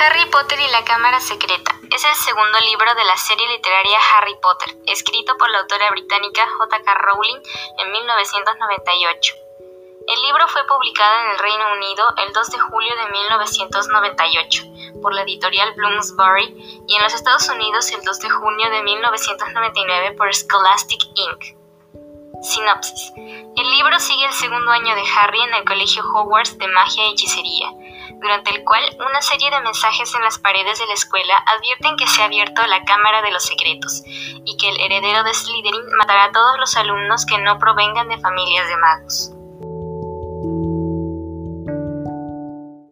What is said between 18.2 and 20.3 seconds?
de junio de 1999